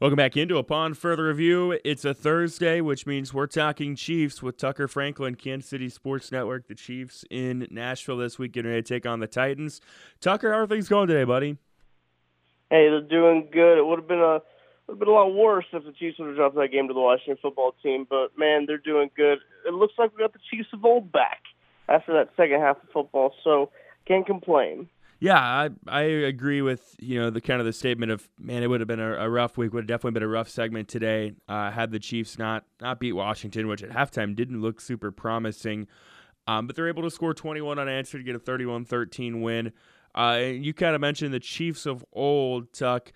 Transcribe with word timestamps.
Welcome 0.00 0.16
back 0.16 0.34
into 0.34 0.56
Upon 0.56 0.94
Further 0.94 1.24
Review. 1.24 1.78
It's 1.84 2.06
a 2.06 2.14
Thursday, 2.14 2.80
which 2.80 3.04
means 3.06 3.34
we're 3.34 3.46
talking 3.46 3.94
Chiefs 3.94 4.42
with 4.42 4.56
Tucker 4.56 4.88
Franklin, 4.88 5.34
Kansas 5.34 5.68
City 5.68 5.90
Sports 5.90 6.32
Network. 6.32 6.68
The 6.68 6.74
Chiefs 6.74 7.22
in 7.28 7.68
Nashville 7.70 8.16
this 8.16 8.38
week 8.38 8.52
getting 8.52 8.70
ready 8.70 8.82
to 8.82 8.94
take 8.94 9.04
on 9.04 9.20
the 9.20 9.26
Titans. 9.26 9.82
Tucker, 10.18 10.54
how 10.54 10.60
are 10.60 10.66
things 10.66 10.88
going 10.88 11.06
today, 11.06 11.24
buddy? 11.24 11.58
Hey, 12.70 12.88
they're 12.88 13.02
doing 13.02 13.50
good. 13.52 13.76
It 13.76 13.84
would 13.84 13.98
have 13.98 14.08
been 14.08 14.20
a 14.20 14.40
would 14.86 14.94
have 14.94 14.98
been 15.00 15.08
a 15.08 15.12
lot 15.12 15.34
worse 15.34 15.66
if 15.70 15.84
the 15.84 15.92
Chiefs 15.92 16.18
would 16.18 16.28
have 16.28 16.36
dropped 16.36 16.54
that 16.54 16.72
game 16.72 16.88
to 16.88 16.94
the 16.94 17.00
Washington 17.00 17.36
football 17.42 17.74
team. 17.82 18.06
But 18.08 18.38
man, 18.38 18.64
they're 18.66 18.78
doing 18.78 19.10
good. 19.14 19.40
It 19.66 19.74
looks 19.74 19.92
like 19.98 20.16
we 20.16 20.22
got 20.22 20.32
the 20.32 20.38
Chiefs 20.50 20.70
of 20.72 20.82
old 20.82 21.12
back 21.12 21.42
after 21.90 22.14
that 22.14 22.30
second 22.38 22.62
half 22.62 22.78
of 22.82 22.88
football, 22.90 23.34
so 23.44 23.68
can't 24.08 24.24
complain. 24.24 24.88
Yeah, 25.20 25.38
I 25.38 25.68
I 25.86 26.00
agree 26.00 26.62
with 26.62 26.96
you 26.98 27.20
know 27.20 27.28
the 27.28 27.42
kind 27.42 27.60
of 27.60 27.66
the 27.66 27.74
statement 27.74 28.10
of 28.10 28.26
man, 28.38 28.62
it 28.62 28.68
would 28.68 28.80
have 28.80 28.88
been 28.88 29.00
a, 29.00 29.12
a 29.16 29.28
rough 29.28 29.58
week, 29.58 29.74
would 29.74 29.82
have 29.82 29.86
definitely 29.86 30.12
been 30.12 30.22
a 30.22 30.28
rough 30.28 30.48
segment 30.48 30.88
today. 30.88 31.34
Uh, 31.46 31.70
had 31.70 31.92
the 31.92 31.98
Chiefs 31.98 32.38
not 32.38 32.64
not 32.80 32.98
beat 32.98 33.12
Washington, 33.12 33.68
which 33.68 33.82
at 33.82 33.90
halftime 33.90 34.34
didn't 34.34 34.62
look 34.62 34.80
super 34.80 35.12
promising, 35.12 35.86
um, 36.46 36.66
but 36.66 36.74
they're 36.74 36.88
able 36.88 37.02
to 37.02 37.10
score 37.10 37.34
21 37.34 37.78
unanswered 37.78 38.18
to 38.18 38.24
get 38.24 38.34
a 38.34 38.38
31-13 38.38 39.42
win. 39.42 39.72
Uh, 40.14 40.40
you 40.42 40.72
kind 40.72 40.94
of 40.94 41.02
mentioned 41.02 41.34
the 41.34 41.40
Chiefs 41.40 41.84
of 41.84 42.04
old, 42.14 42.72
Tuck. 42.72 43.12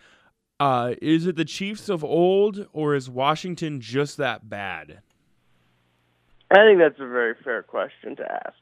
Uh, 0.60 0.94
is 1.00 1.26
it 1.26 1.36
the 1.36 1.44
Chiefs 1.44 1.88
of 1.88 2.04
old, 2.04 2.66
or 2.74 2.94
is 2.94 3.08
Washington 3.08 3.80
just 3.80 4.18
that 4.18 4.48
bad? 4.48 5.00
I 6.50 6.56
think 6.66 6.78
that's 6.78 7.00
a 7.00 7.08
very 7.08 7.34
fair 7.42 7.62
question 7.62 8.14
to 8.16 8.30
ask. 8.30 8.54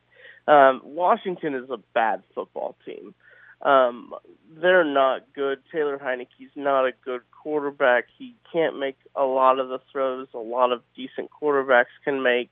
Um, 0.48 0.80
Washington 0.84 1.54
is 1.54 1.68
a 1.70 1.79
bad 1.93 2.23
football 2.34 2.77
team. 2.87 3.15
Um, 3.62 4.12
they're 4.61 4.84
not 4.84 5.23
good. 5.34 5.61
Taylor 5.73 5.98
Heinicke's 5.98 6.51
not 6.57 6.87
a 6.87 6.93
good 7.05 7.23
quarterback. 7.30 8.07
He 8.19 8.35
can't 8.52 8.79
make 8.79 8.97
a 9.15 9.25
lot 9.25 9.59
of 9.59 9.69
the 9.69 9.79
throws 9.91 10.29
a 10.35 10.38
lot 10.38 10.73
of 10.73 10.83
decent 10.97 11.30
quarterbacks 11.30 11.95
can 12.04 12.23
make. 12.23 12.51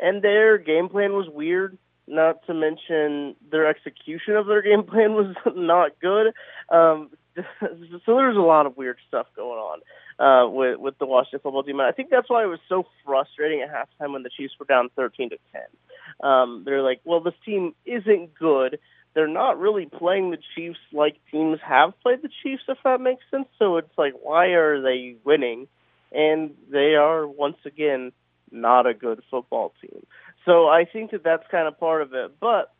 And 0.00 0.22
their 0.22 0.58
game 0.58 0.88
plan 0.88 1.12
was 1.12 1.28
weird. 1.28 1.78
Not 2.08 2.44
to 2.46 2.54
mention 2.54 3.36
their 3.50 3.66
execution 3.68 4.34
of 4.34 4.46
their 4.46 4.62
game 4.68 4.82
plan 4.82 5.14
was 5.14 5.34
not 5.54 5.92
good. 6.00 6.32
Um, 6.68 7.10
so 7.60 8.16
there's 8.16 8.36
a 8.36 8.40
lot 8.40 8.66
of 8.66 8.76
weird 8.76 8.98
stuff 9.08 9.26
going 9.36 9.58
on 9.58 9.80
uh, 10.18 10.48
with 10.50 10.78
with 10.78 10.98
the 10.98 11.06
Washington 11.06 11.40
football 11.42 11.62
team. 11.62 11.80
And 11.80 11.88
I 11.88 11.92
think 11.92 12.10
that's 12.10 12.28
why 12.28 12.42
it 12.42 12.46
was 12.46 12.60
so 12.68 12.84
frustrating 13.04 13.62
at 13.62 13.70
halftime 13.70 14.12
when 14.12 14.22
the 14.22 14.30
Chiefs 14.30 14.54
were 14.58 14.66
down 14.66 14.90
13 14.96 15.30
to 15.30 15.38
10. 15.52 16.28
Um, 16.28 16.62
they're 16.64 16.82
like, 16.82 17.00
well, 17.04 17.20
this 17.20 17.34
team 17.44 17.74
isn't 17.86 18.34
good 18.34 18.78
they're 19.14 19.28
not 19.28 19.58
really 19.58 19.86
playing 19.86 20.30
the 20.30 20.38
Chiefs 20.54 20.78
like 20.92 21.16
teams 21.30 21.58
have 21.66 21.98
played 22.00 22.22
the 22.22 22.30
Chiefs, 22.42 22.62
if 22.68 22.78
that 22.84 23.00
makes 23.00 23.22
sense. 23.30 23.46
So 23.58 23.76
it's 23.76 23.96
like, 23.98 24.14
why 24.20 24.46
are 24.48 24.80
they 24.80 25.16
winning? 25.24 25.68
And 26.12 26.54
they 26.70 26.94
are 26.94 27.26
once 27.26 27.58
again 27.64 28.12
not 28.50 28.86
a 28.86 28.94
good 28.94 29.22
football 29.30 29.72
team. 29.80 30.06
So 30.44 30.66
I 30.66 30.84
think 30.84 31.10
that 31.12 31.24
that's 31.24 31.44
kind 31.50 31.68
of 31.68 31.78
part 31.78 32.02
of 32.02 32.12
it. 32.14 32.38
But 32.40 32.72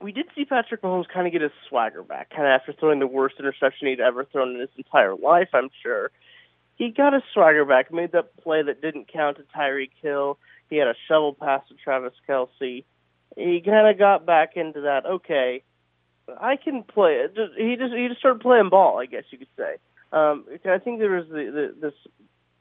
we 0.00 0.12
did 0.12 0.26
see 0.34 0.44
Patrick 0.44 0.82
Mahomes 0.82 1.08
kind 1.12 1.26
of 1.26 1.32
get 1.32 1.42
his 1.42 1.52
swagger 1.68 2.02
back, 2.02 2.30
kind 2.30 2.46
of 2.46 2.60
after 2.60 2.72
throwing 2.72 3.00
the 3.00 3.06
worst 3.06 3.36
interception 3.38 3.88
he'd 3.88 4.00
ever 4.00 4.24
thrown 4.24 4.54
in 4.54 4.60
his 4.60 4.70
entire 4.76 5.14
life, 5.14 5.48
I'm 5.52 5.70
sure. 5.82 6.10
He 6.76 6.90
got 6.90 7.12
his 7.12 7.22
swagger 7.34 7.66
back, 7.66 7.92
made 7.92 8.12
that 8.12 8.36
play 8.38 8.62
that 8.62 8.80
didn't 8.80 9.12
count 9.12 9.36
to 9.36 9.44
Tyreek 9.54 9.90
Hill. 10.02 10.38
He 10.70 10.76
had 10.76 10.88
a 10.88 10.94
shovel 11.08 11.34
pass 11.34 11.60
to 11.68 11.74
Travis 11.74 12.14
Kelce 12.26 12.84
he 13.36 13.62
kind 13.64 13.88
of 13.88 13.98
got 13.98 14.26
back 14.26 14.56
into 14.56 14.82
that. 14.82 15.06
Okay, 15.06 15.62
I 16.40 16.56
can 16.56 16.82
play. 16.82 17.24
He 17.56 17.76
just 17.76 17.94
he 17.96 18.08
just 18.08 18.20
started 18.20 18.40
playing 18.40 18.68
ball, 18.70 18.98
I 18.98 19.06
guess 19.06 19.24
you 19.30 19.38
could 19.38 19.48
say. 19.56 19.76
Um, 20.12 20.44
I 20.64 20.78
think 20.78 20.98
there 20.98 21.10
was 21.10 21.28
the, 21.28 21.34
the, 21.34 21.74
this 21.80 21.94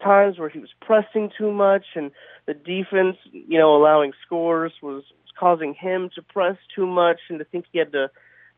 times 0.03 0.37
where 0.37 0.49
he 0.49 0.59
was 0.59 0.69
pressing 0.81 1.31
too 1.37 1.51
much, 1.51 1.85
and 1.95 2.11
the 2.45 2.53
defense, 2.53 3.17
you 3.31 3.57
know, 3.57 3.75
allowing 3.75 4.13
scores 4.25 4.71
was, 4.81 5.03
was 5.03 5.31
causing 5.37 5.73
him 5.73 6.09
to 6.15 6.21
press 6.21 6.57
too 6.75 6.85
much, 6.85 7.19
and 7.29 7.39
to 7.39 7.45
think 7.45 7.65
he 7.71 7.79
had 7.79 7.91
to 7.93 8.09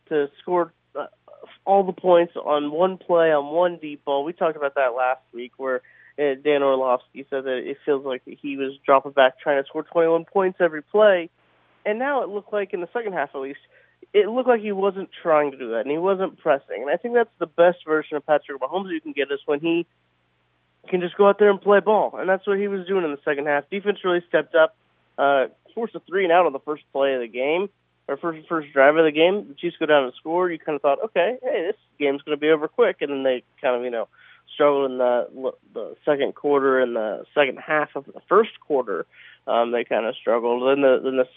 to 0.10 0.30
score 0.42 0.74
uh, 0.96 1.08
all 1.66 1.84
the 1.84 1.94
points 1.94 2.34
on 2.36 2.72
one 2.72 2.98
play 2.98 3.32
on 3.32 3.54
one 3.54 3.78
deep 3.78 4.04
ball. 4.04 4.26
We 4.26 4.34
talked 4.34 4.58
about 4.58 4.76
that 4.76 4.94
last 4.96 5.22
week, 5.34 5.54
where 5.58 5.82
uh, 6.20 6.36
Dan 6.44 6.64
Orlovsky 6.64 7.26
said 7.30 7.46
that 7.46 7.58
it 7.64 7.78
feels 7.86 8.06
like 8.06 8.24
he 8.26 8.58
was 8.58 8.74
dropping 8.86 9.14
back 9.14 9.40
trying 9.40 9.64
to 9.64 9.68
score 9.68 9.84
21 9.84 10.26
points 10.26 10.58
every 10.60 10.82
play 10.82 11.30
and 11.86 12.00
now 12.00 12.24
it 12.24 12.30
looked 12.30 12.54
like 12.54 12.74
in 12.74 12.82
the 12.82 12.90
second 12.94 13.14
half, 13.14 13.30
at 13.34 13.42
least, 13.42 13.60
it 14.14 14.28
looked 14.28 14.50
like 14.50 14.62
he 14.62 14.72
wasn't 14.72 15.10
trying 15.22 15.52
to 15.52 15.58
do 15.58 15.72
that 15.72 15.82
and 15.82 15.92
he 15.92 15.98
wasn't 15.98 16.38
pressing. 16.40 16.82
And 16.82 16.90
I 16.90 16.98
think 16.98 17.14
that's 17.14 17.30
the 17.40 17.48
best 17.48 17.80
version 17.86 18.18
of 18.18 18.26
Patrick 18.26 18.60
Mahomes 18.62 18.92
you 18.92 19.02
can 19.02 19.14
get 19.14 19.32
is 19.32 19.40
when 19.46 19.60
he 19.60 19.86
can 20.90 21.02
just 21.02 21.16
go 21.16 21.28
out 21.28 21.40
there 21.40 21.50
and 21.50 21.62
play 21.62 21.80
ball. 21.80 22.16
And 22.18 22.28
that's 22.28 22.46
what 22.48 22.58
he 22.58 22.68
was 22.68 22.88
doing 22.88 23.06
in 23.06 23.12
the 23.12 23.20
second 23.24 23.48
half. 23.48 23.70
Defense 23.70 24.00
really 24.04 24.24
stepped 24.28 24.56
up, 24.56 24.76
uh, 25.18 25.48
forced 25.74 25.96
a 25.96 26.02
three 26.02 26.24
and 26.24 26.34
out 26.34 26.46
on 26.46 26.54
the 26.54 26.60
first 26.60 26.84
play 26.92 27.14
of 27.14 27.22
the 27.22 27.28
game, 27.28 27.70
or 28.08 28.18
first 28.18 28.48
first 28.48 28.74
drive 28.74 28.98
of 28.98 29.06
the 29.06 29.12
game. 29.12 29.48
The 29.48 29.54
Chiefs 29.54 29.78
go 29.80 29.86
down 29.86 30.04
and 30.04 30.14
score. 30.16 30.50
You 30.50 30.60
kind 30.60 30.76
of 30.76 30.82
thought, 30.82 31.04
okay, 31.06 31.38
hey, 31.42 31.68
this 31.68 31.78
game's 32.00 32.22
going 32.24 32.38
to 32.38 32.42
be 32.42 32.50
over 32.50 32.68
quick. 32.68 32.98
And 33.02 33.12
then 33.12 33.24
they 33.24 33.44
kind 33.62 33.76
of, 33.76 33.84
you 33.84 33.92
know, 33.92 34.08
struggled 34.54 34.92
in 34.92 34.98
the 34.98 35.54
the 35.74 35.96
second 36.04 36.36
quarter 36.36 36.80
and 36.80 36.96
the 36.96 37.26
second 37.34 37.58
half 37.58 37.96
of 37.96 38.06
the 38.06 38.22
first 38.28 38.60
quarter. 38.60 39.06
Um, 39.48 39.72
they 39.72 39.84
kind 39.84 40.06
of 40.06 40.16
struggled. 40.16 40.64
Then 40.68 40.82
the 40.82 41.00
then 41.04 41.18
the 41.18 41.28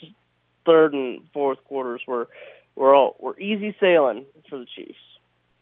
third 0.66 0.94
and 0.94 1.20
fourth 1.32 1.62
quarters 1.64 2.02
were 2.06 2.28
were 2.76 2.94
all 2.94 3.16
were 3.20 3.38
easy 3.38 3.74
sailing 3.80 4.24
for 4.48 4.58
the 4.58 4.66
Chiefs. 4.66 4.98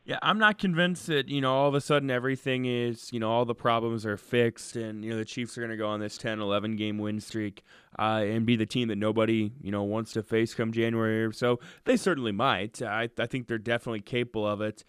Yeah, 0.04 0.18
I'm 0.20 0.38
not 0.38 0.58
convinced 0.58 1.06
that 1.06 1.28
you 1.28 1.40
know 1.40 1.52
all 1.52 1.68
of 1.68 1.74
a 1.74 1.80
sudden 1.80 2.10
everything 2.10 2.64
is 2.64 3.12
you 3.12 3.20
know 3.20 3.30
all 3.30 3.44
the 3.44 3.54
problems 3.54 4.04
are 4.04 4.16
fixed 4.16 4.74
and 4.74 5.04
you 5.04 5.12
know 5.12 5.16
the 5.16 5.24
Chiefs 5.24 5.56
are 5.56 5.60
going 5.60 5.70
to 5.70 5.76
go 5.76 5.86
on 5.86 6.00
this 6.00 6.18
10, 6.18 6.40
11 6.40 6.74
game 6.74 6.98
win 6.98 7.20
streak 7.20 7.62
uh, 7.98 8.22
and 8.24 8.44
be 8.44 8.56
the 8.56 8.66
team 8.66 8.88
that 8.88 8.96
nobody 8.96 9.52
you 9.60 9.70
know 9.70 9.84
wants 9.84 10.12
to 10.14 10.22
face 10.22 10.54
come 10.54 10.72
January 10.72 11.24
or 11.24 11.32
so. 11.32 11.60
They 11.84 11.96
certainly 11.96 12.32
might. 12.32 12.82
I, 12.82 13.10
I 13.16 13.26
think 13.26 13.46
they're 13.46 13.58
definitely 13.58 14.00
capable 14.00 14.46
of 14.46 14.60
it. 14.60 14.84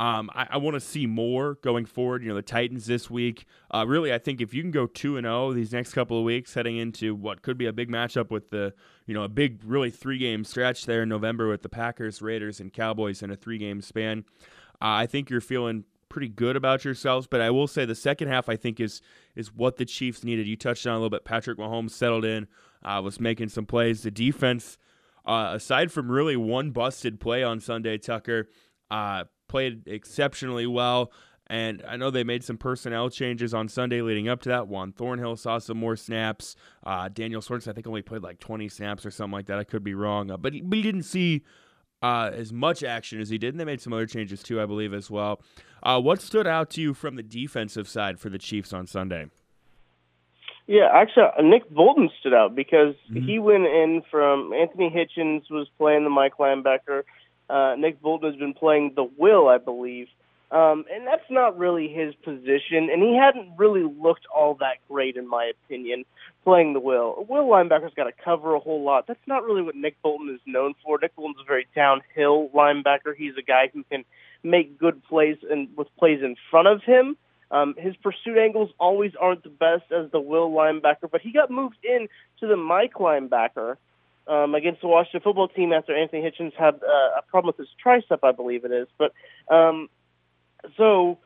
Um, 0.00 0.30
I, 0.34 0.46
I 0.52 0.56
want 0.56 0.76
to 0.76 0.80
see 0.80 1.06
more 1.06 1.56
going 1.56 1.84
forward. 1.84 2.22
You 2.22 2.30
know, 2.30 2.34
the 2.34 2.40
Titans 2.40 2.86
this 2.86 3.10
week. 3.10 3.44
Uh, 3.70 3.84
really, 3.86 4.14
I 4.14 4.18
think 4.18 4.40
if 4.40 4.54
you 4.54 4.62
can 4.62 4.70
go 4.70 4.86
two 4.86 5.18
and 5.18 5.26
zero 5.26 5.48
oh 5.48 5.52
these 5.52 5.74
next 5.74 5.92
couple 5.92 6.18
of 6.18 6.24
weeks, 6.24 6.54
heading 6.54 6.78
into 6.78 7.14
what 7.14 7.42
could 7.42 7.58
be 7.58 7.66
a 7.66 7.72
big 7.72 7.90
matchup 7.90 8.30
with 8.30 8.48
the, 8.48 8.72
you 9.04 9.12
know, 9.12 9.24
a 9.24 9.28
big 9.28 9.60
really 9.62 9.90
three 9.90 10.16
game 10.16 10.42
stretch 10.42 10.86
there 10.86 11.02
in 11.02 11.10
November 11.10 11.50
with 11.50 11.60
the 11.60 11.68
Packers, 11.68 12.22
Raiders, 12.22 12.60
and 12.60 12.72
Cowboys 12.72 13.22
in 13.22 13.30
a 13.30 13.36
three 13.36 13.58
game 13.58 13.82
span. 13.82 14.24
Uh, 14.80 15.04
I 15.04 15.06
think 15.06 15.28
you're 15.28 15.42
feeling 15.42 15.84
pretty 16.08 16.28
good 16.28 16.56
about 16.56 16.82
yourselves. 16.82 17.26
But 17.26 17.42
I 17.42 17.50
will 17.50 17.66
say 17.66 17.84
the 17.84 17.94
second 17.94 18.28
half 18.28 18.48
I 18.48 18.56
think 18.56 18.80
is 18.80 19.02
is 19.36 19.54
what 19.54 19.76
the 19.76 19.84
Chiefs 19.84 20.24
needed. 20.24 20.46
You 20.46 20.56
touched 20.56 20.86
on 20.86 20.94
a 20.94 20.96
little 20.96 21.10
bit. 21.10 21.26
Patrick 21.26 21.58
Mahomes 21.58 21.90
settled 21.90 22.24
in, 22.24 22.48
uh, 22.82 23.02
was 23.04 23.20
making 23.20 23.50
some 23.50 23.66
plays. 23.66 24.00
The 24.00 24.10
defense, 24.10 24.78
uh, 25.26 25.50
aside 25.52 25.92
from 25.92 26.10
really 26.10 26.36
one 26.36 26.70
busted 26.70 27.20
play 27.20 27.42
on 27.42 27.60
Sunday, 27.60 27.98
Tucker. 27.98 28.48
Played 29.50 29.88
exceptionally 29.88 30.68
well. 30.68 31.10
And 31.48 31.82
I 31.88 31.96
know 31.96 32.10
they 32.10 32.22
made 32.22 32.44
some 32.44 32.56
personnel 32.56 33.10
changes 33.10 33.52
on 33.52 33.68
Sunday 33.68 34.00
leading 34.02 34.28
up 34.28 34.40
to 34.42 34.48
that. 34.50 34.68
Juan 34.68 34.92
Thornhill 34.92 35.36
saw 35.36 35.58
some 35.58 35.76
more 35.76 35.96
snaps. 35.96 36.54
Uh, 36.84 37.08
Daniel 37.08 37.40
Sorensen, 37.40 37.66
I 37.66 37.72
think, 37.72 37.88
only 37.88 38.02
played 38.02 38.22
like 38.22 38.38
20 38.38 38.68
snaps 38.68 39.04
or 39.04 39.10
something 39.10 39.32
like 39.32 39.46
that. 39.46 39.58
I 39.58 39.64
could 39.64 39.82
be 39.82 39.92
wrong. 39.92 40.30
Uh, 40.30 40.36
but, 40.36 40.54
he, 40.54 40.60
but 40.60 40.76
he 40.76 40.82
didn't 40.82 41.02
see 41.02 41.42
uh, 42.02 42.30
as 42.32 42.52
much 42.52 42.84
action 42.84 43.20
as 43.20 43.30
he 43.30 43.38
did. 43.38 43.54
And 43.54 43.58
they 43.58 43.64
made 43.64 43.80
some 43.80 43.92
other 43.92 44.06
changes 44.06 44.44
too, 44.44 44.60
I 44.60 44.66
believe, 44.66 44.94
as 44.94 45.10
well. 45.10 45.42
Uh, 45.82 46.00
what 46.00 46.20
stood 46.20 46.46
out 46.46 46.70
to 46.70 46.80
you 46.80 46.94
from 46.94 47.16
the 47.16 47.22
defensive 47.24 47.88
side 47.88 48.20
for 48.20 48.30
the 48.30 48.38
Chiefs 48.38 48.72
on 48.72 48.86
Sunday? 48.86 49.26
Yeah, 50.68 50.88
actually, 50.94 51.24
uh, 51.36 51.42
Nick 51.42 51.68
Bolton 51.68 52.10
stood 52.20 52.32
out 52.32 52.54
because 52.54 52.94
mm-hmm. 53.10 53.26
he 53.26 53.40
went 53.40 53.66
in 53.66 54.02
from 54.08 54.52
Anthony 54.52 54.88
Hitchens 54.88 55.50
was 55.50 55.66
playing 55.76 56.04
the 56.04 56.10
Mike 56.10 56.34
linebacker. 56.38 57.02
Uh, 57.50 57.74
Nick 57.76 58.00
Bolton 58.00 58.30
has 58.30 58.38
been 58.38 58.54
playing 58.54 58.92
the 58.94 59.08
will, 59.18 59.48
I 59.48 59.58
believe. 59.58 60.06
Um, 60.50 60.84
and 60.92 61.06
that's 61.06 61.30
not 61.30 61.56
really 61.56 61.86
his 61.86 62.12
position, 62.24 62.90
and 62.90 63.00
he 63.00 63.16
hadn't 63.16 63.56
really 63.56 63.84
looked 63.84 64.26
all 64.34 64.54
that 64.56 64.78
great, 64.88 65.16
in 65.16 65.28
my 65.28 65.52
opinion, 65.64 66.04
playing 66.42 66.72
the 66.72 66.80
will. 66.80 67.24
Will 67.28 67.46
linebacker's 67.46 67.94
got 67.94 68.04
to 68.04 68.12
cover 68.24 68.56
a 68.56 68.58
whole 68.58 68.82
lot. 68.82 69.06
That's 69.06 69.20
not 69.28 69.44
really 69.44 69.62
what 69.62 69.76
Nick 69.76 70.02
Bolton 70.02 70.28
is 70.28 70.40
known 70.46 70.74
for. 70.84 70.98
Nick 71.00 71.14
Bolton's 71.14 71.38
a 71.40 71.44
very 71.44 71.68
downhill 71.76 72.48
linebacker. 72.52 73.14
He's 73.16 73.34
a 73.38 73.42
guy 73.42 73.70
who 73.72 73.84
can 73.84 74.04
make 74.42 74.76
good 74.76 75.04
plays 75.04 75.36
and 75.48 75.68
with 75.76 75.86
plays 75.96 76.20
in 76.20 76.34
front 76.50 76.66
of 76.66 76.82
him. 76.82 77.16
Um, 77.52 77.74
his 77.78 77.94
pursuit 77.96 78.38
angles 78.38 78.70
always 78.80 79.12
aren't 79.20 79.44
the 79.44 79.50
best 79.50 79.92
as 79.92 80.10
the 80.10 80.20
will 80.20 80.50
linebacker, 80.50 81.10
but 81.10 81.20
he 81.20 81.32
got 81.32 81.50
moved 81.50 81.84
in 81.84 82.08
to 82.40 82.48
the 82.48 82.56
Mike 82.56 82.94
linebacker 82.94 83.76
um, 84.26 84.54
against 84.54 84.80
the 84.80 84.88
Washington 84.88 85.20
football 85.22 85.48
team 85.48 85.72
after 85.72 85.96
Anthony 85.96 86.22
Hitchens 86.22 86.54
had 86.54 86.74
uh, 86.74 87.18
a 87.18 87.22
problem 87.28 87.54
with 87.56 87.56
his 87.56 87.74
tricep, 87.84 88.20
I 88.22 88.32
believe 88.32 88.64
it 88.64 88.72
is. 88.72 88.88
But 88.98 89.12
um, 89.52 89.88
so 90.76 91.18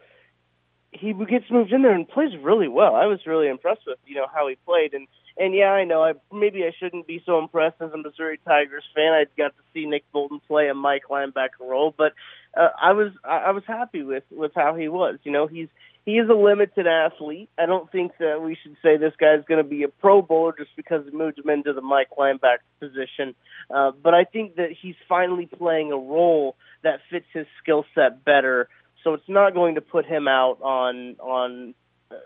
he 0.91 1.13
gets 1.13 1.51
moved 1.51 1.73
in 1.73 1.83
there 1.83 1.95
and 1.95 2.09
plays 2.09 2.37
really 2.41 2.69
well. 2.69 2.95
I 2.95 3.07
was 3.07 3.21
really 3.27 3.49
impressed 3.49 3.83
with 3.87 3.99
you 4.07 4.17
know 4.17 4.27
how 4.33 4.49
he 4.49 4.57
played 4.67 4.95
and. 4.95 5.07
And 5.37 5.53
yeah, 5.53 5.73
I 5.73 5.83
know. 5.83 6.01
I 6.01 6.13
maybe 6.33 6.63
I 6.63 6.71
shouldn't 6.79 7.09
be 7.09 7.21
so 7.27 7.41
impressed 7.41 7.79
as 7.81 7.91
a 7.91 7.97
Missouri 7.97 8.39
Tigers 8.47 8.85
fan. 8.95 9.13
I 9.13 9.25
got 9.37 9.49
to 9.49 9.63
see 9.73 9.85
Nick 9.85 10.05
Bolton 10.13 10.39
play 10.47 10.69
a 10.69 10.75
Mike 10.75 11.07
linebacker 11.11 11.59
role, 11.59 11.93
but 11.99 12.13
uh, 12.57 12.69
I 12.81 12.93
was 12.93 13.13
I, 13.25 13.51
was 13.51 13.65
happy 13.67 14.03
with 14.03 14.25
with 14.31 14.53
how 14.55 14.75
he 14.75 14.89
was. 14.89 15.19
You 15.25 15.33
know, 15.33 15.47
he's 15.47 15.69
he 16.05 16.13
is 16.13 16.29
a 16.29 16.35
limited 16.35 16.87
athlete. 16.87 17.49
I 17.59 17.67
don't 17.67 17.91
think 17.91 18.13
that 18.19 18.43
we 18.43 18.57
should 18.63 18.77
say 18.83 18.97
this 18.97 19.15
guy's 19.19 19.45
going 19.49 19.63
to 19.63 19.69
be 19.69 19.83
a 19.85 19.89
Pro 19.89 20.23
Bowler 20.23 20.55
just 20.57 20.71
because 20.77 21.05
he 21.05 21.17
moved 21.17 21.39
him 21.39 21.49
into 21.49 21.73
the 21.73 21.81
Mike 21.81 22.11
linebacker 22.19 22.59
position. 22.79 23.35
Uh, 23.71 23.93
but 24.03 24.15
I 24.15 24.25
think 24.25 24.57
that 24.57 24.71
he's 24.81 24.97
finally 25.09 25.47
playing 25.47 25.93
a 25.93 25.97
role 25.97 26.57
that 26.83 27.01
fits 27.11 27.27
his 27.33 27.47
skill 27.63 27.87
set 27.95 28.25
better. 28.25 28.69
So 29.03 29.15
it's 29.15 29.29
not 29.29 29.55
going 29.55 29.77
to 29.77 29.81
put 29.81 30.07
him 30.07 30.29
out 30.29 30.59
on 30.63 31.17
on. 31.21 31.75
Uh, 32.11 32.17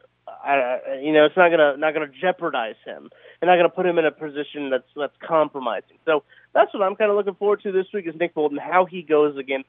I, 0.45 1.01
you 1.01 1.13
know, 1.13 1.25
it's 1.25 1.37
not 1.37 1.51
gonna 1.51 1.77
not 1.77 1.95
gonna 1.95 2.11
jeopardize 2.21 2.77
him, 2.85 3.11
and 3.41 3.49
not 3.49 3.57
gonna 3.57 3.71
put 3.71 3.87
him 3.87 3.99
in 3.99 4.05
a 4.05 4.11
position 4.11 4.71
that's 4.71 4.89
that's 4.95 5.17
compromising. 5.27 5.97
So 6.05 6.25
that's 6.53 6.73
what 6.75 6.83
I'm 6.83 6.97
kind 6.97 7.11
of 7.11 7.17
looking 7.17 7.35
forward 7.35 7.63
to 7.63 7.73
this 7.73 7.87
week 7.95 8.07
is 8.07 8.15
Nick 8.19 8.35
Bolton, 8.35 8.59
how 8.59 8.85
he 8.85 9.03
goes 9.03 9.37
against 9.37 9.69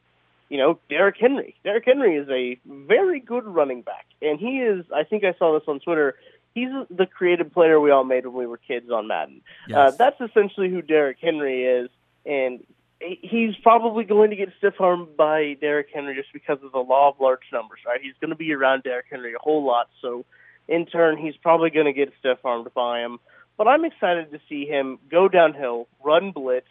you 0.49 0.57
know, 0.57 0.79
Derrick 0.89 1.15
Henry. 1.19 1.55
Derrick 1.63 1.85
Henry 1.85 2.15
is 2.15 2.27
a 2.29 2.59
very 2.65 3.19
good 3.19 3.45
running 3.45 3.81
back, 3.83 4.05
and 4.21 4.39
he 4.39 4.59
is. 4.59 4.85
I 4.93 5.03
think 5.03 5.23
I 5.23 5.33
saw 5.37 5.57
this 5.57 5.67
on 5.67 5.79
Twitter. 5.79 6.15
He's 6.55 6.69
the 6.89 7.05
creative 7.05 7.53
player 7.53 7.79
we 7.79 7.91
all 7.91 8.03
made 8.03 8.25
when 8.25 8.35
we 8.35 8.47
were 8.47 8.57
kids 8.57 8.89
on 8.89 9.07
Madden. 9.07 9.41
Yes. 9.67 9.77
Uh, 9.77 9.91
that's 9.95 10.19
essentially 10.19 10.69
who 10.69 10.81
Derrick 10.81 11.17
Henry 11.21 11.63
is, 11.63 11.89
and 12.25 12.65
he's 12.99 13.55
probably 13.61 14.03
going 14.03 14.31
to 14.31 14.35
get 14.35 14.49
stiff 14.57 14.73
armed 14.79 15.15
by 15.15 15.55
Derrick 15.61 15.87
Henry 15.93 16.15
just 16.15 16.33
because 16.33 16.57
of 16.63 16.71
the 16.71 16.79
law 16.79 17.09
of 17.09 17.19
large 17.19 17.43
numbers. 17.53 17.79
Right? 17.85 18.01
He's 18.01 18.15
going 18.19 18.31
to 18.31 18.35
be 18.35 18.51
around 18.53 18.83
Derrick 18.83 19.05
Henry 19.09 19.33
a 19.35 19.39
whole 19.39 19.63
lot, 19.63 19.89
so 20.01 20.25
in 20.67 20.85
turn, 20.87 21.17
he's 21.17 21.35
probably 21.37 21.69
going 21.69 21.85
to 21.85 21.93
get 21.93 22.11
stiff 22.19 22.39
armed 22.43 22.73
by 22.73 23.01
him. 23.01 23.19
But 23.57 23.67
I'm 23.67 23.85
excited 23.85 24.31
to 24.31 24.39
see 24.47 24.65
him 24.65 24.99
go 25.11 25.27
downhill, 25.27 25.87
run 26.03 26.31
blitz, 26.31 26.67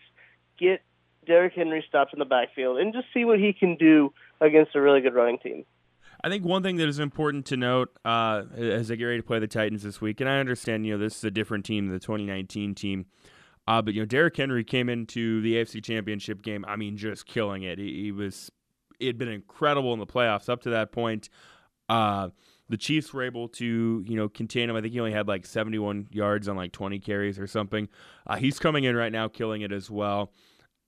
get 0.59 0.81
Derrick 1.29 1.53
Henry 1.55 1.85
stops 1.87 2.13
in 2.13 2.19
the 2.19 2.25
backfield 2.25 2.79
and 2.79 2.93
just 2.93 3.07
see 3.15 3.25
what 3.25 3.39
he 3.39 3.53
can 3.53 3.77
do 3.77 4.13
against 4.41 4.75
a 4.75 4.81
really 4.81 5.01
good 5.01 5.15
running 5.15 5.39
team. 5.39 5.65
I 6.25 6.29
think 6.29 6.45
one 6.45 6.65
thing 6.65 6.77
that 6.77 6.89
is 6.89 6.99
important 6.99 7.47
to 7.47 7.57
note 7.57 7.97
uh, 8.05 8.43
as 8.57 8.89
they 8.89 8.97
get 8.97 9.05
ready 9.05 9.19
to 9.19 9.27
play 9.27 9.39
the 9.39 9.47
Titans 9.47 9.85
this 9.85 10.01
week, 10.01 10.21
and 10.21 10.29
I 10.29 10.41
understand 10.41 10.85
you 10.85 10.95
know 10.95 10.99
this 10.99 11.19
is 11.19 11.25
a 11.25 11.31
different 11.31 11.65
team 11.65 11.87
the 11.89 12.01
2019 12.01 12.75
team, 12.75 13.07
uh, 13.69 13.81
but 13.83 13.95
you 13.95 14.01
know 14.01 14.07
Derrick 14.07 14.37
Henry 14.37 14.65
came 14.65 14.89
into 14.89 15.41
the 15.43 15.55
AFC 15.55 15.85
Championship 15.85 16.43
game. 16.43 16.65
I 16.67 16.75
mean, 16.75 16.97
just 16.97 17.27
killing 17.27 17.63
it. 17.63 17.79
He, 17.79 18.03
he 18.03 18.13
was 18.13 18.51
it 18.99 19.07
had 19.07 19.19
been 19.19 19.29
incredible 19.29 19.93
in 19.93 20.01
the 20.01 20.07
playoffs 20.07 20.49
up 20.49 20.63
to 20.63 20.71
that 20.71 20.91
point. 20.91 21.29
Uh, 21.89 22.31
the 22.69 22.77
Chiefs 22.77 23.13
were 23.15 23.23
able 23.23 23.49
to, 23.49 24.05
you 24.07 24.17
know, 24.17 24.29
contain 24.29 24.69
him. 24.69 24.77
I 24.77 24.81
think 24.81 24.93
he 24.93 25.01
only 25.01 25.13
had 25.13 25.27
like 25.27 25.47
71 25.47 26.09
yards 26.11 26.49
on 26.49 26.57
like 26.57 26.73
20 26.73 26.99
carries 26.99 27.39
or 27.39 27.47
something. 27.47 27.89
Uh, 28.27 28.37
he's 28.37 28.59
coming 28.59 28.85
in 28.85 28.95
right 28.95 29.13
now, 29.13 29.29
killing 29.29 29.63
it 29.63 29.73
as 29.73 29.91
well. 29.91 30.33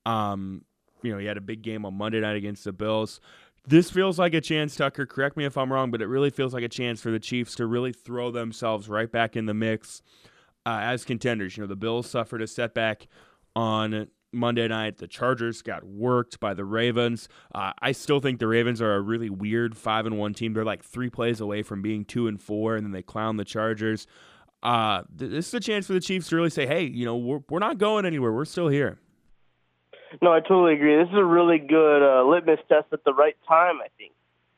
Um, 0.06 0.64
you 1.02 1.12
know, 1.12 1.18
he 1.18 1.26
had 1.26 1.36
a 1.36 1.42
big 1.42 1.62
game 1.62 1.84
on 1.84 1.94
Monday 1.94 2.20
night 2.20 2.36
against 2.36 2.64
the 2.64 2.72
Bills. 2.72 3.20
This 3.66 3.90
feels 3.90 4.18
like 4.18 4.34
a 4.34 4.40
chance, 4.40 4.74
Tucker. 4.74 5.06
Correct 5.06 5.36
me 5.36 5.44
if 5.44 5.56
I'm 5.56 5.72
wrong, 5.72 5.90
but 5.90 6.00
it 6.00 6.06
really 6.06 6.30
feels 6.30 6.54
like 6.54 6.64
a 6.64 6.68
chance 6.68 7.00
for 7.00 7.10
the 7.10 7.20
Chiefs 7.20 7.54
to 7.56 7.66
really 7.66 7.92
throw 7.92 8.30
themselves 8.30 8.88
right 8.88 9.10
back 9.10 9.36
in 9.36 9.46
the 9.46 9.54
mix 9.54 10.02
uh, 10.66 10.78
as 10.82 11.04
contenders. 11.04 11.56
You 11.56 11.62
know, 11.62 11.66
the 11.66 11.76
Bills 11.76 12.08
suffered 12.08 12.42
a 12.42 12.46
setback 12.46 13.06
on 13.54 14.08
Monday 14.32 14.66
night. 14.68 14.98
The 14.98 15.06
Chargers 15.06 15.62
got 15.62 15.84
worked 15.84 16.40
by 16.40 16.54
the 16.54 16.64
Ravens. 16.64 17.28
Uh, 17.54 17.72
I 17.80 17.92
still 17.92 18.20
think 18.20 18.38
the 18.38 18.46
Ravens 18.46 18.80
are 18.80 18.94
a 18.94 19.00
really 19.00 19.30
weird 19.30 19.76
five 19.76 20.06
and 20.06 20.18
one 20.18 20.34
team. 20.34 20.54
They're 20.54 20.64
like 20.64 20.84
three 20.84 21.10
plays 21.10 21.40
away 21.40 21.62
from 21.62 21.82
being 21.82 22.04
two 22.04 22.28
and 22.28 22.40
four, 22.40 22.76
and 22.76 22.84
then 22.84 22.92
they 22.92 23.02
clown 23.02 23.36
the 23.36 23.44
Chargers. 23.44 24.06
Uh, 24.62 25.02
this 25.10 25.48
is 25.48 25.54
a 25.54 25.60
chance 25.60 25.86
for 25.86 25.94
the 25.94 26.00
Chiefs 26.00 26.28
to 26.28 26.36
really 26.36 26.50
say, 26.50 26.66
"Hey, 26.66 26.84
you 26.84 27.04
know, 27.04 27.16
we're 27.16 27.40
we're 27.48 27.58
not 27.58 27.78
going 27.78 28.04
anywhere. 28.04 28.32
We're 28.32 28.44
still 28.44 28.68
here." 28.68 28.98
No, 30.20 30.32
I 30.32 30.40
totally 30.40 30.74
agree. 30.74 30.96
This 30.96 31.08
is 31.08 31.18
a 31.18 31.24
really 31.24 31.58
good 31.58 32.02
uh, 32.02 32.24
litmus 32.24 32.60
test 32.68 32.86
at 32.92 33.04
the 33.04 33.14
right 33.14 33.36
time. 33.46 33.78
I 33.82 33.88
think 33.96 34.12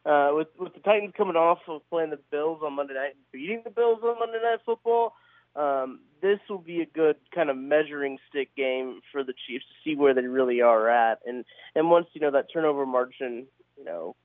uh, 0.04 0.30
with 0.34 0.48
with 0.58 0.74
the 0.74 0.80
Titans 0.80 1.12
coming 1.16 1.36
off 1.36 1.58
of 1.68 1.82
playing 1.90 2.10
the 2.10 2.18
Bills 2.30 2.60
on 2.64 2.74
Monday 2.74 2.94
night 2.94 3.14
and 3.14 3.24
beating 3.32 3.60
the 3.64 3.70
Bills 3.70 3.98
on 4.02 4.18
Monday 4.18 4.38
Night 4.42 4.60
Football, 4.64 5.14
um, 5.54 6.00
this 6.20 6.38
will 6.48 6.58
be 6.58 6.80
a 6.80 6.86
good 6.86 7.16
kind 7.34 7.50
of 7.50 7.56
measuring 7.56 8.18
stick 8.28 8.54
game 8.56 9.00
for 9.12 9.22
the 9.22 9.34
Chiefs 9.46 9.64
to 9.66 9.74
see 9.84 9.96
where 9.96 10.14
they 10.14 10.22
really 10.22 10.62
are 10.62 10.88
at. 10.88 11.20
And 11.26 11.44
and 11.74 11.90
once 11.90 12.06
you 12.14 12.20
know 12.20 12.30
that 12.30 12.46
turnover 12.52 12.86
margin, 12.86 13.46
you 13.76 13.84
know, 13.84 14.16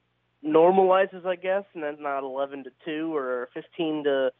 normalizes, 0.45 1.25
I 1.25 1.35
guess, 1.35 1.63
and 1.73 1.83
that's 1.83 1.99
not 1.99 2.23
11 2.23 2.63
to 2.65 2.71
two 2.85 3.15
or 3.15 3.49
15 3.53 4.05
to 4.05 4.31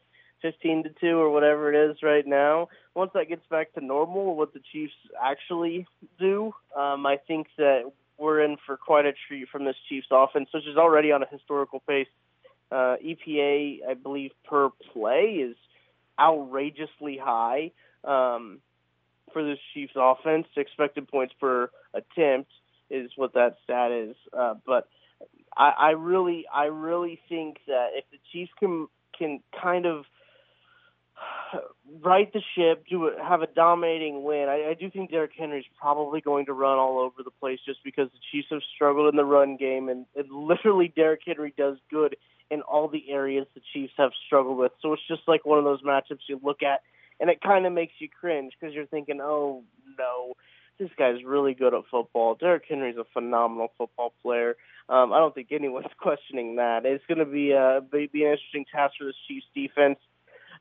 15 0.42 0.84
to 0.84 0.90
2 1.00 1.18
or 1.18 1.30
whatever 1.30 1.72
it 1.72 1.90
is 1.90 1.96
right 2.02 2.26
now. 2.26 2.68
Once 2.94 3.10
that 3.14 3.28
gets 3.28 3.46
back 3.50 3.72
to 3.74 3.84
normal, 3.84 4.36
what 4.36 4.52
the 4.52 4.60
Chiefs 4.72 4.94
actually 5.22 5.86
do, 6.18 6.52
um, 6.76 7.06
I 7.06 7.18
think 7.26 7.48
that 7.56 7.90
we're 8.18 8.40
in 8.42 8.56
for 8.66 8.76
quite 8.76 9.06
a 9.06 9.12
treat 9.26 9.48
from 9.48 9.64
this 9.64 9.76
Chiefs 9.88 10.08
offense, 10.10 10.48
which 10.52 10.66
is 10.66 10.76
already 10.76 11.12
on 11.12 11.22
a 11.22 11.26
historical 11.30 11.80
pace. 11.88 12.08
Uh, 12.70 12.96
EPA, 13.02 13.78
I 13.88 13.94
believe, 13.94 14.32
per 14.44 14.70
play 14.92 15.38
is 15.40 15.56
outrageously 16.18 17.16
high 17.16 17.70
um, 18.04 18.60
for 19.32 19.44
this 19.44 19.58
Chiefs 19.72 19.94
offense. 19.96 20.46
Expected 20.56 21.08
points 21.08 21.34
per 21.40 21.70
attempt 21.94 22.50
is 22.90 23.10
what 23.16 23.34
that 23.34 23.56
stat 23.64 23.92
is. 23.92 24.16
Uh, 24.36 24.54
but 24.66 24.88
I, 25.56 25.72
I 25.78 25.90
really, 25.90 26.44
I 26.52 26.64
really 26.64 27.20
think 27.28 27.58
that 27.66 27.88
if 27.94 28.04
the 28.10 28.18
Chiefs 28.32 28.52
can 28.58 28.88
can 29.16 29.40
kind 29.60 29.86
of 29.86 30.04
right 32.02 32.32
the 32.32 32.42
ship, 32.54 32.84
do 32.88 33.06
it, 33.06 33.14
have 33.22 33.42
a 33.42 33.46
dominating 33.46 34.22
win. 34.22 34.48
I, 34.48 34.70
I 34.70 34.74
do 34.74 34.90
think 34.90 35.10
Derrick 35.10 35.32
Henry's 35.36 35.64
probably 35.80 36.20
going 36.20 36.46
to 36.46 36.52
run 36.52 36.78
all 36.78 36.98
over 36.98 37.22
the 37.24 37.30
place 37.40 37.58
just 37.64 37.80
because 37.84 38.08
the 38.10 38.18
Chiefs 38.30 38.48
have 38.50 38.60
struggled 38.74 39.12
in 39.12 39.16
the 39.16 39.24
run 39.24 39.56
game, 39.56 39.88
and, 39.88 40.06
and 40.16 40.30
literally 40.30 40.92
Derrick 40.94 41.20
Henry 41.26 41.54
does 41.56 41.76
good 41.90 42.16
in 42.50 42.62
all 42.62 42.88
the 42.88 43.10
areas 43.10 43.46
the 43.54 43.60
Chiefs 43.72 43.92
have 43.96 44.12
struggled 44.26 44.58
with. 44.58 44.72
So 44.80 44.92
it's 44.92 45.06
just 45.08 45.22
like 45.26 45.44
one 45.44 45.58
of 45.58 45.64
those 45.64 45.82
matchups 45.82 46.28
you 46.28 46.40
look 46.42 46.62
at, 46.62 46.80
and 47.20 47.30
it 47.30 47.40
kind 47.40 47.66
of 47.66 47.72
makes 47.72 47.94
you 47.98 48.08
cringe 48.08 48.52
because 48.58 48.74
you're 48.74 48.86
thinking, 48.86 49.20
oh 49.22 49.64
no, 49.98 50.34
this 50.78 50.90
guy's 50.98 51.24
really 51.24 51.54
good 51.54 51.74
at 51.74 51.82
football. 51.90 52.36
Derrick 52.36 52.64
Henry's 52.68 52.96
a 52.96 53.04
phenomenal 53.12 53.72
football 53.76 54.14
player. 54.22 54.56
Um, 54.88 55.12
I 55.12 55.18
don't 55.18 55.34
think 55.34 55.48
anyone's 55.50 55.86
questioning 55.98 56.56
that. 56.56 56.86
It's 56.86 57.04
going 57.06 57.18
to 57.18 57.26
be 57.26 57.52
a 57.52 57.80
be, 57.80 58.08
be 58.12 58.24
an 58.24 58.32
interesting 58.32 58.64
task 58.72 58.94
for 58.98 59.04
this 59.04 59.16
Chiefs 59.26 59.46
defense 59.54 59.98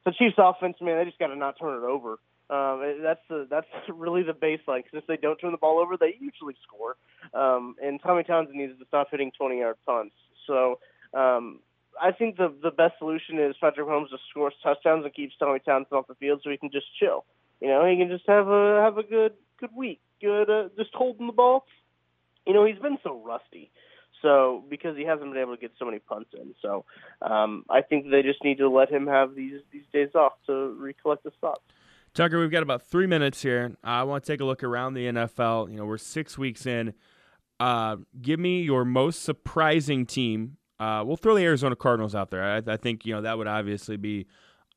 the 0.07 0.13
Chiefs' 0.13 0.35
offense, 0.37 0.77
man, 0.79 0.97
they 0.97 1.03
just 1.03 1.19
got 1.19 1.27
to 1.27 1.35
not 1.35 1.59
turn 1.59 1.83
it 1.83 1.85
over. 1.85 2.17
Um, 2.49 3.01
that's 3.03 3.19
the 3.27 3.45
that's 3.49 3.67
really 3.93 4.23
the 4.23 4.31
baseline 4.31 4.85
because 4.85 4.93
if 5.03 5.07
they 5.07 5.17
don't 5.17 5.37
turn 5.37 5.51
the 5.51 5.57
ball 5.57 5.79
over, 5.79 5.97
they 5.97 6.15
usually 6.17 6.55
score. 6.63 6.95
Um, 7.33 7.75
and 7.83 8.01
Tommy 8.01 8.23
Townsend 8.23 8.57
needs 8.57 8.79
to 8.79 8.85
stop 8.87 9.09
hitting 9.11 9.33
20 9.37 9.59
yard 9.59 9.75
punts. 9.85 10.15
So 10.47 10.79
um, 11.13 11.59
I 12.01 12.13
think 12.13 12.37
the 12.37 12.53
the 12.63 12.71
best 12.71 12.93
solution 12.99 13.37
is 13.37 13.57
Patrick 13.59 13.85
Mahomes 13.85 14.09
just 14.09 14.23
scores 14.29 14.53
touchdowns 14.63 15.03
and 15.03 15.13
keeps 15.13 15.35
Tommy 15.37 15.59
Townsend 15.59 15.91
off 15.91 16.07
the 16.07 16.15
field 16.15 16.39
so 16.41 16.51
he 16.51 16.57
can 16.57 16.71
just 16.71 16.87
chill. 16.97 17.25
You 17.59 17.67
know, 17.67 17.85
he 17.85 17.97
can 17.97 18.07
just 18.07 18.27
have 18.27 18.47
a 18.47 18.81
have 18.81 18.97
a 18.97 19.03
good 19.03 19.33
good 19.59 19.75
week, 19.75 19.99
good 20.21 20.49
uh, 20.49 20.69
just 20.77 20.93
holding 20.93 21.27
the 21.27 21.33
ball. 21.33 21.65
You 22.45 22.53
know, 22.53 22.63
he's 22.63 22.79
been 22.79 22.97
so 23.03 23.21
rusty. 23.25 23.71
So 24.21 24.63
because 24.69 24.97
he 24.97 25.03
hasn't 25.03 25.31
been 25.31 25.41
able 25.41 25.55
to 25.55 25.61
get 25.61 25.71
so 25.77 25.85
many 25.85 25.99
punts 25.99 26.31
in, 26.33 26.55
so 26.61 26.85
um, 27.21 27.65
I 27.69 27.81
think 27.81 28.09
they 28.09 28.23
just 28.23 28.43
need 28.43 28.57
to 28.57 28.69
let 28.69 28.89
him 28.89 29.07
have 29.07 29.35
these 29.35 29.61
these 29.71 29.85
days 29.93 30.09
off 30.15 30.33
to 30.47 30.75
recollect 30.79 31.23
his 31.23 31.33
thoughts. 31.39 31.61
Tucker, 32.13 32.39
we've 32.39 32.51
got 32.51 32.63
about 32.63 32.81
three 32.81 33.05
minutes 33.05 33.43
here. 33.43 33.77
I 33.83 34.03
want 34.03 34.23
to 34.23 34.31
take 34.31 34.41
a 34.41 34.45
look 34.45 34.63
around 34.63 34.95
the 34.95 35.05
NFL. 35.05 35.69
You 35.69 35.77
know, 35.77 35.85
we're 35.85 35.99
six 35.99 36.37
weeks 36.37 36.65
in. 36.65 36.93
Uh, 37.59 37.97
give 38.21 38.39
me 38.39 38.61
your 38.61 38.85
most 38.85 39.21
surprising 39.23 40.05
team. 40.05 40.57
Uh, 40.79 41.03
we'll 41.05 41.17
throw 41.17 41.35
the 41.35 41.43
Arizona 41.43 41.75
Cardinals 41.75 42.15
out 42.15 42.31
there. 42.31 42.43
I, 42.43 42.61
I 42.65 42.77
think 42.77 43.05
you 43.05 43.13
know 43.13 43.21
that 43.21 43.37
would 43.37 43.47
obviously 43.47 43.97
be 43.97 44.25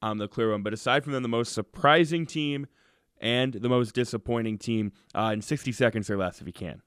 um, 0.03 0.19
the 0.19 0.29
clear 0.29 0.51
one. 0.51 0.63
But 0.63 0.75
aside 0.75 1.05
from 1.05 1.13
them, 1.13 1.23
the 1.23 1.29
most 1.29 1.53
surprising 1.53 2.27
team 2.27 2.67
and 3.21 3.55
the 3.55 3.69
most 3.69 3.95
disappointing 3.95 4.59
team 4.59 4.93
uh, 5.15 5.31
in 5.33 5.43
60 5.43 5.73
seconds 5.73 6.11
or 6.11 6.17
less, 6.17 6.41
if 6.41 6.47
you 6.47 6.53
can. 6.53 6.83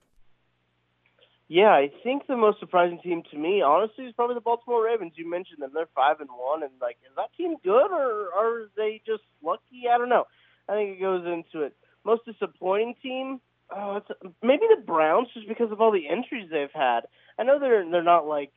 Yeah, 1.49 1.69
I 1.69 1.91
think 2.03 2.27
the 2.27 2.37
most 2.37 2.59
surprising 2.59 2.99
team 3.03 3.21
to 3.31 3.37
me, 3.37 3.61
honestly, 3.61 4.05
is 4.05 4.13
probably 4.13 4.35
the 4.35 4.41
Baltimore 4.41 4.85
Ravens. 4.85 5.13
You 5.15 5.29
mentioned 5.29 5.61
them; 5.61 5.71
they're 5.73 5.89
five 5.93 6.19
and 6.19 6.29
one, 6.29 6.63
and 6.63 6.71
like, 6.81 6.97
is 7.03 7.15
that 7.15 7.35
team 7.35 7.55
good 7.63 7.91
or 7.91 8.29
are 8.33 8.69
they 8.77 9.01
just 9.05 9.23
lucky? 9.43 9.83
I 9.93 9.97
don't 9.97 10.09
know. 10.09 10.25
I 10.69 10.73
think 10.73 10.97
it 10.97 11.01
goes 11.01 11.25
into 11.25 11.65
it. 11.65 11.75
Most 12.05 12.25
disappointing 12.25 12.95
team, 13.03 13.41
oh, 13.69 13.97
it's 13.97 14.07
maybe 14.41 14.63
the 14.69 14.81
Browns, 14.81 15.27
just 15.33 15.47
because 15.47 15.71
of 15.71 15.81
all 15.81 15.91
the 15.91 16.07
injuries 16.07 16.49
they've 16.49 16.73
had. 16.73 17.01
I 17.37 17.43
know 17.43 17.59
they're 17.59 17.89
they're 17.89 18.03
not 18.03 18.25
like 18.25 18.53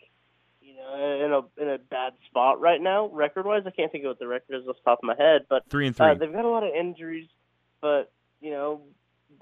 you 0.61 0.77
know 0.77 0.95
in 0.95 1.33
a 1.33 1.63
in 1.63 1.75
a 1.75 1.79
bad 1.79 2.13
spot 2.31 2.61
right 2.61 2.81
now, 2.81 3.09
record 3.09 3.47
wise. 3.47 3.63
I 3.67 3.71
can't 3.71 3.91
think 3.91 4.05
of 4.05 4.11
what 4.11 4.19
the 4.19 4.29
record 4.29 4.61
is 4.63 4.69
off 4.69 4.77
the 4.77 4.91
top 4.91 5.01
of 5.03 5.07
my 5.07 5.17
head, 5.19 5.47
but 5.49 5.65
three 5.69 5.87
and 5.87 5.97
three. 5.97 6.07
Uh, 6.07 6.15
they've 6.15 6.33
got 6.33 6.45
a 6.45 6.49
lot 6.49 6.63
of 6.63 6.71
injuries, 6.75 7.29
but 7.81 8.13
you 8.41 8.51
know 8.51 8.83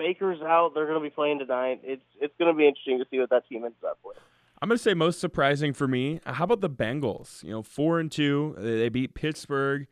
Baker's 0.05 0.43
out. 0.43 0.75
They're 0.75 0.85
going 0.85 1.03
to 1.03 1.03
be 1.03 1.09
playing 1.09 1.39
tonight. 1.39 1.81
It's 1.83 2.03
it's 2.21 2.35
going 2.39 2.53
to 2.53 2.57
be 2.57 2.69
interesting 2.69 2.99
to 2.99 3.07
see 3.11 3.19
what 3.19 3.31
that 3.31 3.49
team 3.49 3.65
ends 3.65 3.79
up 3.87 3.99
with. 4.05 4.19
I'm 4.61 4.69
going 4.69 4.77
to 4.77 4.83
say 4.83 4.93
most 4.93 5.19
surprising 5.19 5.73
for 5.73 5.89
me. 5.89 6.21
How 6.27 6.45
about 6.45 6.61
the 6.61 6.69
Bengals? 6.69 7.43
You 7.43 7.53
know, 7.53 7.63
four 7.63 8.01
and 8.01 8.13
two. 8.13 8.55
They 8.59 8.91
beat 8.91 9.15
Pittsburgh. 9.15 9.87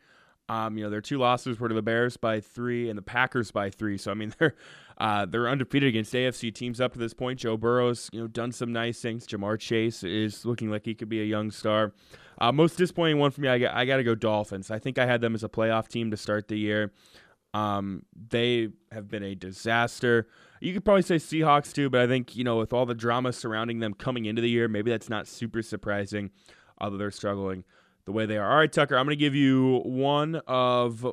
Um, 0.49 0.77
you 0.77 0.83
know, 0.83 0.91
their 0.91 1.01
two 1.01 1.17
losses 1.17 1.59
were 1.59 1.67
to 1.67 1.73
the 1.73 1.81
Bears 1.81 2.17
by 2.17 2.41
three 2.41 2.89
and 2.89 2.97
the 2.97 3.01
Packers 3.01 3.49
by 3.49 3.71
three. 3.71 3.97
So 3.97 4.11
I 4.11 4.13
mean, 4.13 4.35
they're 4.39 4.53
uh, 4.99 5.25
they're 5.25 5.49
undefeated 5.49 5.89
against 5.89 6.13
AFC 6.13 6.53
teams 6.53 6.79
up 6.79 6.93
to 6.93 6.99
this 6.99 7.15
point. 7.15 7.39
Joe 7.39 7.57
Burrow's 7.57 8.07
you 8.13 8.21
know 8.21 8.27
done 8.27 8.51
some 8.51 8.71
nice 8.71 9.01
things. 9.01 9.25
Ja'Marr 9.25 9.59
Chase 9.59 10.03
is 10.03 10.45
looking 10.45 10.69
like 10.69 10.85
he 10.85 10.93
could 10.93 11.09
be 11.09 11.21
a 11.21 11.25
young 11.25 11.49
star. 11.49 11.91
Uh, 12.37 12.51
most 12.51 12.77
disappointing 12.77 13.17
one 13.17 13.31
for 13.31 13.41
me, 13.41 13.47
I 13.47 13.57
got, 13.57 13.73
I 13.73 13.85
got 13.85 13.97
to 13.97 14.03
go 14.03 14.15
Dolphins. 14.15 14.69
I 14.69 14.77
think 14.77 14.99
I 14.99 15.05
had 15.07 15.21
them 15.21 15.33
as 15.33 15.43
a 15.43 15.49
playoff 15.49 15.87
team 15.87 16.11
to 16.11 16.17
start 16.17 16.47
the 16.47 16.57
year. 16.57 16.91
Um, 17.53 18.03
they 18.29 18.69
have 18.91 19.07
been 19.09 19.23
a 19.23 19.35
disaster. 19.35 20.27
You 20.59 20.73
could 20.73 20.83
probably 20.83 21.03
say 21.03 21.15
Seahawks 21.15 21.71
too, 21.71 21.89
but 21.89 22.01
I 22.01 22.07
think 22.07 22.35
you 22.35 22.43
know 22.43 22.57
with 22.57 22.73
all 22.73 22.85
the 22.85 22.95
drama 22.95 23.33
surrounding 23.33 23.79
them 23.79 23.93
coming 23.93 24.25
into 24.25 24.41
the 24.41 24.49
year, 24.49 24.67
maybe 24.67 24.89
that's 24.91 25.09
not 25.09 25.27
super 25.27 25.61
surprising. 25.61 26.31
Although 26.79 26.97
they're 26.97 27.11
struggling 27.11 27.63
the 28.05 28.11
way 28.11 28.25
they 28.25 28.37
are. 28.37 28.49
All 28.49 28.57
right, 28.57 28.71
Tucker, 28.71 28.97
I'm 28.97 29.05
going 29.05 29.17
to 29.17 29.19
give 29.19 29.35
you 29.35 29.81
one 29.85 30.41
of 30.47 31.05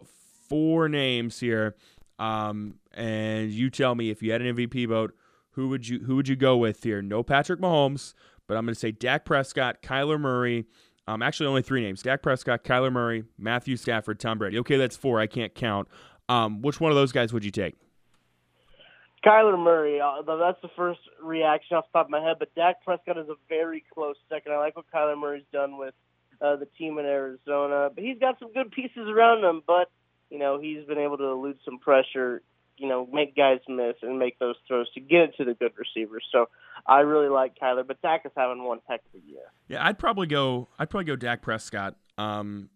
four 0.49 0.89
names 0.89 1.39
here, 1.39 1.77
um, 2.19 2.75
and 2.93 3.51
you 3.51 3.71
tell 3.71 3.95
me 3.95 4.11
if 4.11 4.23
you 4.23 4.33
had 4.33 4.43
an 4.43 4.57
MVP 4.57 4.89
vote, 4.89 5.15
who 5.53 5.69
would 5.69 5.87
you 5.87 6.01
who 6.01 6.17
would 6.17 6.29
you 6.29 6.37
go 6.37 6.57
with 6.57 6.83
here? 6.83 7.03
No 7.03 7.23
Patrick 7.23 7.61
Mahomes, 7.61 8.15
but 8.47 8.57
I'm 8.57 8.65
going 8.65 8.75
to 8.75 8.81
say 8.81 8.93
Dak 8.93 9.25
Prescott, 9.25 9.83
Kyler 9.83 10.21
Murray. 10.21 10.67
Um, 11.07 11.23
actually, 11.23 11.47
only 11.49 11.63
three 11.63 11.83
names: 11.83 12.03
Dak 12.03 12.23
Prescott, 12.23 12.65
Kyler 12.65 12.93
Murray, 12.93 13.25
Matthew 13.39 13.77
Stafford, 13.77 14.21
Tom 14.21 14.39
Brady. 14.39 14.59
Okay, 14.59 14.77
that's 14.77 14.97
four. 14.97 15.21
I 15.21 15.27
can't 15.27 15.55
count. 15.55 15.89
Um, 16.31 16.63
which 16.63 16.81
one 16.81 16.93
of 16.93 16.97
those 16.97 17.11
guys 17.11 17.33
would 17.33 17.45
you 17.45 17.51
take? 17.51 17.75
Kyler 19.27 19.59
Murray. 19.59 20.01
Uh, 20.01 20.23
that's 20.23 20.61
the 20.63 20.71
first 20.77 21.01
reaction 21.21 21.77
off 21.77 21.87
the 21.93 21.99
top 21.99 22.07
of 22.07 22.11
my 22.11 22.21
head, 22.21 22.37
but 22.39 22.55
Dak 22.55 22.85
Prescott 22.85 23.19
is 23.19 23.29
a 23.29 23.35
very 23.49 23.85
close 23.93 24.15
second. 24.29 24.53
I 24.53 24.59
like 24.59 24.77
what 24.77 24.87
Kyler 24.95 25.19
Murray's 25.19 25.43
done 25.53 25.77
with 25.77 25.93
uh, 26.41 26.55
the 26.57 26.67
team 26.79 26.99
in 26.99 27.05
Arizona. 27.05 27.91
But 27.93 28.05
he's 28.05 28.19
got 28.19 28.39
some 28.39 28.53
good 28.53 28.71
pieces 28.71 29.09
around 29.09 29.45
him. 29.45 29.63
But 29.67 29.91
you 30.31 30.39
know, 30.39 30.61
he's 30.61 30.85
been 30.87 30.99
able 30.99 31.19
to 31.19 31.25
elude 31.25 31.59
some 31.65 31.79
pressure. 31.79 32.43
You 32.77 32.89
know, 32.89 33.07
make 33.13 33.37
guys 33.37 33.59
miss 33.69 33.97
and 34.01 34.19
make 34.19 34.39
those 34.39 34.55
throws 34.67 34.91
to 34.93 35.01
get 35.01 35.21
it 35.21 35.35
to 35.37 35.45
the 35.45 35.55
good 35.55 35.73
receivers. 35.77 36.25
So 36.33 36.49
I 36.87 37.01
really 37.01 37.29
like 37.29 37.59
Kyler, 37.61 37.87
but 37.87 38.01
Dak 38.01 38.23
is 38.25 38.33
having 38.35 38.63
one 38.63 38.79
heck 38.89 39.01
of 39.13 39.21
a 39.21 39.31
year. 39.31 39.43
Yeah, 39.69 39.85
I'd 39.85 39.99
probably 39.99 40.29
go. 40.29 40.69
I'd 40.79 40.89
probably 40.89 41.05
go 41.07 41.17
Dak 41.17 41.43
Prescott. 41.43 41.97
Um, 42.17 42.71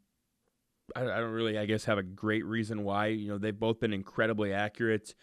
I, 0.95 1.03
I 1.03 1.21
don't 1.21 1.33
really, 1.33 1.59
I 1.59 1.67
guess, 1.67 1.85
have 1.85 1.99
a 1.99 2.03
great 2.03 2.45
reason 2.45 2.85
why. 2.85 3.09
You 3.09 3.29
know, 3.29 3.39
they've 3.39 3.59
both 3.59 3.81
been 3.81 3.93
incredibly 3.93 4.53
accurate. 4.53 5.15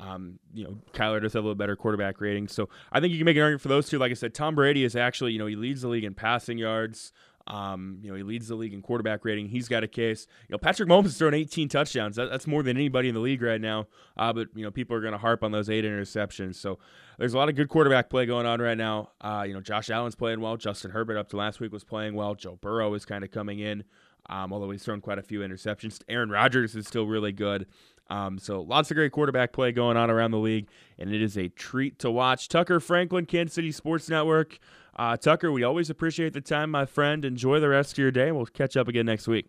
Um, 0.00 0.38
you 0.54 0.64
know, 0.64 0.78
Kyler 0.92 1.20
does 1.20 1.32
have 1.32 1.42
a 1.42 1.46
little 1.46 1.56
better 1.56 1.74
quarterback 1.74 2.20
rating, 2.20 2.46
so 2.46 2.68
I 2.92 3.00
think 3.00 3.12
you 3.12 3.18
can 3.18 3.24
make 3.24 3.36
an 3.36 3.42
argument 3.42 3.62
for 3.62 3.68
those 3.68 3.88
two. 3.88 3.98
Like 3.98 4.12
I 4.12 4.14
said, 4.14 4.32
Tom 4.32 4.54
Brady 4.54 4.84
is 4.84 4.94
actually, 4.94 5.32
you 5.32 5.40
know, 5.40 5.46
he 5.46 5.56
leads 5.56 5.82
the 5.82 5.88
league 5.88 6.04
in 6.04 6.14
passing 6.14 6.56
yards. 6.56 7.12
Um, 7.48 7.98
you 8.02 8.10
know, 8.10 8.16
he 8.16 8.22
leads 8.22 8.48
the 8.48 8.54
league 8.54 8.74
in 8.74 8.82
quarterback 8.82 9.24
rating. 9.24 9.48
He's 9.48 9.68
got 9.68 9.82
a 9.82 9.88
case. 9.88 10.26
You 10.48 10.52
know, 10.52 10.58
Patrick 10.58 10.88
Mahomes 10.88 11.04
has 11.04 11.18
thrown 11.18 11.32
18 11.32 11.68
touchdowns. 11.68 12.16
That, 12.16 12.30
that's 12.30 12.46
more 12.46 12.62
than 12.62 12.76
anybody 12.76 13.08
in 13.08 13.14
the 13.14 13.20
league 13.20 13.40
right 13.40 13.60
now. 13.60 13.86
Uh, 14.16 14.32
but 14.34 14.48
you 14.54 14.62
know, 14.62 14.70
people 14.70 14.94
are 14.94 15.00
going 15.00 15.12
to 15.12 15.18
harp 15.18 15.42
on 15.42 15.50
those 15.50 15.70
eight 15.70 15.84
interceptions. 15.84 16.56
So 16.56 16.78
there's 17.18 17.32
a 17.32 17.38
lot 17.38 17.48
of 17.48 17.56
good 17.56 17.70
quarterback 17.70 18.10
play 18.10 18.26
going 18.26 18.44
on 18.44 18.60
right 18.60 18.76
now. 18.76 19.12
Uh, 19.20 19.44
you 19.48 19.54
know, 19.54 19.60
Josh 19.60 19.88
Allen's 19.88 20.14
playing 20.14 20.40
well. 20.40 20.58
Justin 20.58 20.90
Herbert 20.90 21.16
up 21.16 21.30
to 21.30 21.36
last 21.36 21.58
week 21.58 21.72
was 21.72 21.84
playing 21.84 22.14
well. 22.14 22.34
Joe 22.34 22.58
Burrow 22.60 22.92
is 22.92 23.06
kind 23.06 23.24
of 23.24 23.30
coming 23.30 23.60
in, 23.60 23.82
um, 24.28 24.52
although 24.52 24.70
he's 24.70 24.84
thrown 24.84 25.00
quite 25.00 25.18
a 25.18 25.22
few 25.22 25.40
interceptions. 25.40 26.00
Aaron 26.08 26.30
Rodgers 26.30 26.76
is 26.76 26.86
still 26.86 27.06
really 27.06 27.32
good. 27.32 27.66
Um, 28.10 28.38
so 28.38 28.62
lots 28.62 28.90
of 28.90 28.96
great 28.96 29.12
quarterback 29.12 29.52
play 29.52 29.72
going 29.72 29.96
on 29.96 30.10
around 30.10 30.30
the 30.30 30.38
league, 30.38 30.68
and 30.98 31.12
it 31.12 31.22
is 31.22 31.36
a 31.36 31.48
treat 31.48 31.98
to 32.00 32.10
watch. 32.10 32.48
Tucker 32.48 32.80
Franklin, 32.80 33.26
Kansas 33.26 33.54
City 33.54 33.72
Sports 33.72 34.08
Network. 34.08 34.58
Uh, 34.98 35.16
Tucker, 35.16 35.52
we 35.52 35.62
always 35.62 35.90
appreciate 35.90 36.32
the 36.32 36.40
time, 36.40 36.72
my 36.72 36.84
friend. 36.84 37.24
Enjoy 37.24 37.60
the 37.60 37.68
rest 37.68 37.92
of 37.92 37.98
your 37.98 38.10
day. 38.10 38.32
We'll 38.32 38.46
catch 38.46 38.76
up 38.76 38.88
again 38.88 39.06
next 39.06 39.28
week. 39.28 39.46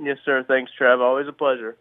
Yes, 0.00 0.16
sir. 0.24 0.44
Thanks, 0.48 0.72
Trev. 0.76 1.00
Always 1.00 1.28
a 1.28 1.32
pleasure. 1.32 1.76